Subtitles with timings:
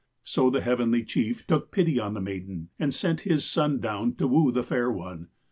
[0.23, 4.27] So the Heavenly Chief took pity on the maiden, and sent his son down to
[4.27, 5.27] woo the fair one.